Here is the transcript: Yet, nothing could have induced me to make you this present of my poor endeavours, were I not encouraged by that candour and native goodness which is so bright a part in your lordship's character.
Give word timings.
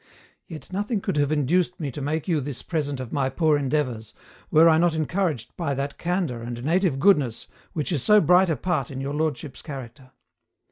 Yet, 0.47 0.73
nothing 0.73 0.99
could 0.99 1.15
have 1.17 1.31
induced 1.31 1.79
me 1.79 1.91
to 1.91 2.01
make 2.01 2.27
you 2.27 2.41
this 2.41 2.63
present 2.63 2.99
of 2.99 3.13
my 3.13 3.29
poor 3.29 3.55
endeavours, 3.55 4.15
were 4.49 4.67
I 4.67 4.79
not 4.79 4.95
encouraged 4.95 5.55
by 5.55 5.75
that 5.75 5.99
candour 5.99 6.41
and 6.41 6.63
native 6.63 6.97
goodness 6.99 7.45
which 7.73 7.91
is 7.91 8.01
so 8.01 8.19
bright 8.19 8.49
a 8.49 8.55
part 8.57 8.89
in 8.89 8.99
your 8.99 9.13
lordship's 9.13 9.61
character. 9.61 10.09